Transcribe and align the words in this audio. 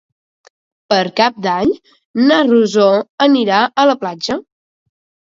Per 0.93 1.01
Cap 1.19 1.35
d'Any 1.45 1.73
na 2.21 2.37
Rosó 2.47 2.87
anirà 3.27 3.61
a 3.85 3.87
la 3.91 3.97
platja. 4.05 4.39